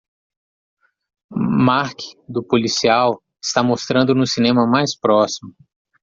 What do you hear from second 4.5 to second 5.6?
mais próximo